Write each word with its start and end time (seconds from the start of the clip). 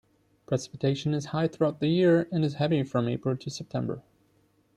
Precipitation 0.47 1.13
is 1.13 1.25
high 1.25 1.47
throughout 1.47 1.79
the 1.79 1.87
year, 1.87 2.27
and 2.31 2.43
is 2.43 2.55
heavy 2.55 2.81
from 2.81 3.07
April 3.07 3.37
to 3.37 3.51
September. 3.51 4.01